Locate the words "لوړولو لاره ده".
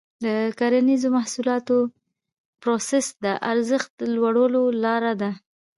4.15-5.31